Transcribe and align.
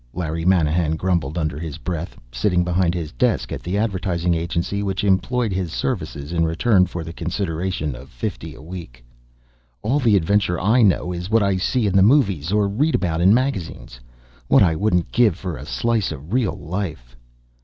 Larry 0.15 0.45
Manahan 0.45 0.95
grumbled 0.97 1.37
under 1.37 1.59
his 1.59 1.77
breath, 1.77 2.17
sitting 2.31 2.63
behind 2.63 2.95
his 2.95 3.11
desk 3.11 3.51
at 3.51 3.61
the 3.61 3.77
advertising 3.77 4.33
agency 4.33 4.81
which 4.81 5.03
employed 5.03 5.53
his 5.53 5.71
services 5.71 6.33
in 6.33 6.43
return 6.43 6.87
for 6.87 7.03
the 7.03 7.13
consideration 7.13 7.93
of 7.95 8.09
fifty 8.09 8.55
a 8.55 8.63
week. 8.63 9.05
"All 9.83 9.99
the 9.99 10.15
adventure 10.17 10.59
I 10.59 10.81
know 10.81 11.11
is 11.13 11.29
what 11.29 11.43
I 11.43 11.57
see 11.57 11.85
in 11.85 11.95
the 11.95 12.01
movies, 12.01 12.51
or 12.51 12.67
read 12.67 12.95
about 12.95 13.21
in 13.21 13.31
magazines. 13.31 13.99
What 14.47 14.63
wouldn't 14.79 15.05
I 15.13 15.15
give 15.15 15.35
for 15.35 15.55
a 15.55 15.67
slice 15.67 16.11
of 16.11 16.33
real 16.33 16.57
life!" 16.57 17.15